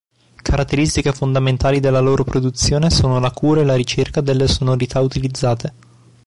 Caratteristiche 0.41 1.11
fondamentali 1.11 1.79
della 1.79 1.99
loro 1.99 2.23
produzione 2.23 2.89
sono 2.89 3.19
la 3.19 3.29
cura 3.29 3.61
e 3.61 3.65
la 3.65 3.75
ricerca 3.75 4.19
delle 4.19 4.47
sonorità 4.47 4.99
utilizzate. 4.99 5.73